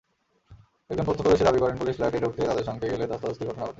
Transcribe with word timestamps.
একজন 0.89 1.05
প্রত্যক্ষদর্শী 1.05 1.43
দাবি 1.43 1.59
করেন, 1.59 1.75
পুলিশ 1.77 1.95
ফ্ল্যাটে 1.95 2.19
ঢুকতে 2.19 2.41
তাঁদের 2.45 2.65
সঙ্গে 2.65 2.91
গেলে 2.91 3.05
ধ্বস্তাধ্বস্তির 3.07 3.47
ঘটনা 3.47 3.63
ঘটে। 3.63 3.69